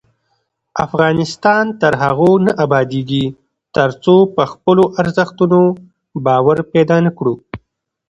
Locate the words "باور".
6.25-6.57